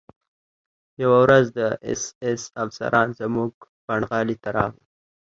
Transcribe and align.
یوه 1.01 1.17
ورځ 1.23 1.45
د 1.57 1.59
اېس 1.87 2.03
ایس 2.25 2.43
افسران 2.63 3.07
زموږ 3.19 3.51
پنډغالي 3.85 4.35
ته 4.43 4.49
راغلل 4.57 4.83